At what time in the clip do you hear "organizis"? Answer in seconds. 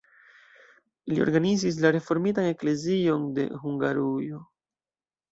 1.25-1.75